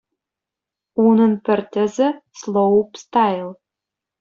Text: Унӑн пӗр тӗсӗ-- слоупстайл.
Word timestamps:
Унӑн 1.05 1.33
пӗр 1.43 1.59
тӗсӗ-- 1.71 2.07
слоупстайл. 2.39 3.49